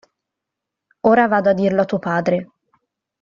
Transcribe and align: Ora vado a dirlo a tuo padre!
Ora 1.11 1.25
vado 1.33 1.47
a 1.51 1.57
dirlo 1.61 1.81
a 1.83 1.89
tuo 1.91 1.99
padre! 2.09 2.37